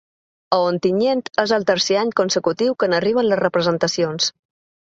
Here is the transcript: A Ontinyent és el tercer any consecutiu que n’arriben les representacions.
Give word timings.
A 0.55 0.57
Ontinyent 0.69 1.21
és 1.43 1.53
el 1.59 1.67
tercer 1.73 1.99
any 2.05 2.13
consecutiu 2.21 2.77
que 2.81 2.91
n’arriben 2.95 3.31
les 3.31 3.41
representacions. 3.45 4.35